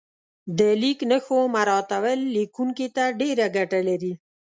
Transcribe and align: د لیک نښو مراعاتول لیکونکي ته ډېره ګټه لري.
د 0.57 0.59
لیک 0.81 0.99
نښو 1.11 1.39
مراعاتول 1.55 2.19
لیکونکي 2.35 2.87
ته 2.95 3.03
ډېره 3.19 3.45
ګټه 3.57 3.79
لري. 3.89 4.13